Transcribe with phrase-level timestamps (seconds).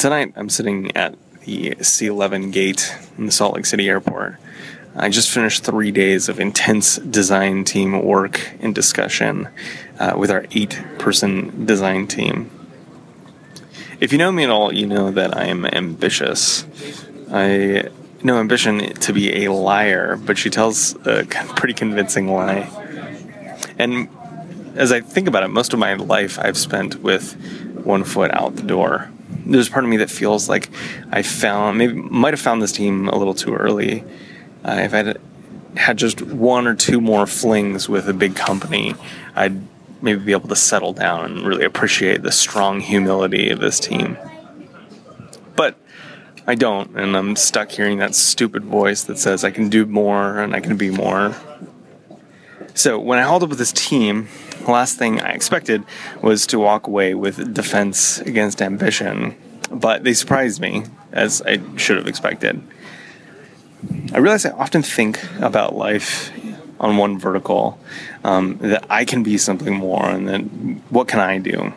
[0.00, 4.36] tonight I'm sitting at the C11 gate in the Salt Lake City airport.
[4.96, 9.50] I just finished three days of intense design team work and discussion
[9.98, 12.50] uh, with our eight person design team.
[14.00, 16.64] If you know me at all, you know that I am ambitious.
[17.30, 17.90] I
[18.22, 21.24] know ambition to be a liar, but she tells a
[21.56, 22.70] pretty convincing lie.
[23.78, 24.08] And
[24.76, 27.34] as I think about it, most of my life I've spent with
[27.84, 29.10] one foot out the door.
[29.46, 30.70] There's part of me that feels like
[31.10, 34.04] I found, maybe might have found this team a little too early.
[34.64, 35.20] Uh, if I'd
[35.76, 38.94] had just one or two more flings with a big company,
[39.34, 39.60] I'd
[40.02, 44.16] maybe be able to settle down and really appreciate the strong humility of this team.
[45.56, 45.76] But
[46.46, 50.38] I don't, and I'm stuck hearing that stupid voice that says I can do more
[50.38, 51.34] and I can be more.
[52.74, 54.28] So when I hauled up with this team,
[54.70, 55.84] last thing I expected
[56.22, 59.36] was to walk away with defense against ambition,
[59.70, 62.62] but they surprised me, as I should have expected.
[64.12, 66.32] I realize I often think about life
[66.78, 67.78] on one vertical,
[68.24, 71.72] um, that I can be something more, and then what can I do?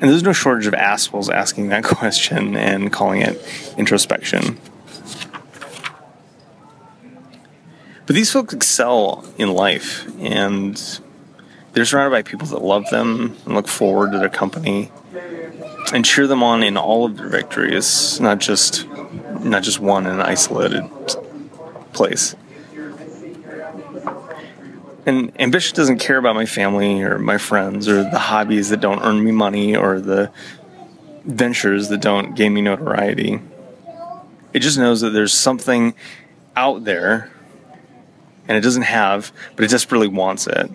[0.00, 3.40] And there's no shortage of assholes asking that question and calling it
[3.78, 4.58] introspection.
[8.06, 11.00] But these folks excel in life, and
[11.72, 14.92] they're surrounded by people that love them and look forward to their company
[15.92, 18.86] and cheer them on in all of their victories, not just
[19.40, 20.88] not just one in an isolated
[21.92, 22.34] place.
[25.06, 29.02] And ambition doesn't care about my family or my friends or the hobbies that don't
[29.02, 30.30] earn me money or the
[31.24, 33.40] ventures that don't gain me notoriety.
[34.54, 35.94] It just knows that there's something
[36.56, 37.30] out there
[38.48, 40.70] and it doesn't have, but it desperately wants it.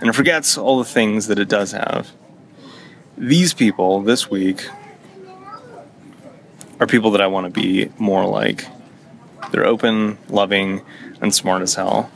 [0.00, 2.10] And it forgets all the things that it does have.
[3.18, 4.66] These people this week
[6.78, 8.66] are people that I want to be more like.
[9.52, 10.82] They're open, loving,
[11.20, 12.10] and smart as hell.